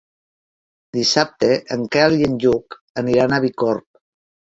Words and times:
Dissabte 0.97 1.49
en 1.75 1.83
Quel 1.95 2.15
i 2.21 2.25
en 2.29 2.39
Lluc 2.45 2.79
aniran 3.03 3.37
a 3.37 3.41
Bicorb. 3.45 3.87